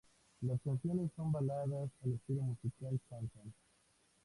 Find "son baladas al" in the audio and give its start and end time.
1.15-2.13